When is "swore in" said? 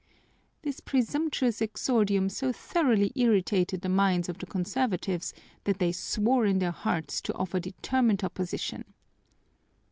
5.91-6.57